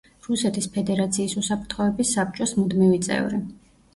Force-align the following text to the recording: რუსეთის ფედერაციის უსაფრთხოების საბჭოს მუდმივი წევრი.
რუსეთის 0.27 0.67
ფედერაციის 0.77 1.35
უსაფრთხოების 1.41 2.13
საბჭოს 2.17 2.53
მუდმივი 2.61 3.01
წევრი. 3.09 3.43